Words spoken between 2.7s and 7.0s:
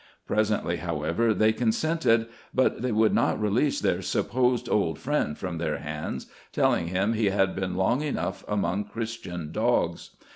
they would not release their supposed old friend from their hands, telling